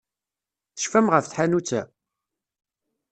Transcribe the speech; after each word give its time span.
Tecfam 0.75 1.07
ɣef 1.13 1.25
tḥanut-a? 1.27 1.81